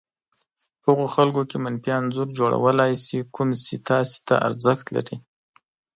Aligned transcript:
په 0.83 0.87
هغو 0.93 1.05
خلکو 1.15 1.41
کې 1.49 1.57
منفي 1.65 1.91
انځور 1.99 2.27
جوړولای 2.39 2.91
شي 3.05 3.19
کوم 3.35 3.49
چې 3.65 3.75
تاسې 3.89 4.17
ته 4.27 4.35
ارزښت 4.47 4.85
لري. 4.95 5.17